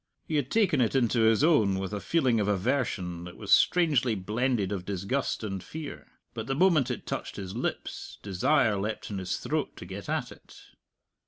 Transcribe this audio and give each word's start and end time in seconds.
He 0.25 0.37
had 0.37 0.49
taken 0.49 0.81
it 0.81 0.95
into 0.95 1.21
his 1.21 1.43
own 1.43 1.77
with 1.77 1.93
a 1.93 1.99
feeling 1.99 2.39
of 2.39 2.47
aversion 2.47 3.23
that 3.25 3.37
was 3.37 3.53
strangely 3.53 4.15
blended 4.15 4.71
of 4.71 4.83
disgust 4.83 5.43
and 5.43 5.63
fear. 5.63 6.07
But 6.33 6.47
the 6.47 6.55
moment 6.55 6.89
it 6.89 7.05
touched 7.05 7.35
his 7.35 7.55
lips, 7.55 8.17
desire 8.23 8.77
leapt 8.77 9.11
in 9.11 9.19
his 9.19 9.37
throat 9.37 9.75
to 9.77 9.85
get 9.85 10.09
at 10.09 10.31
it. 10.31 10.59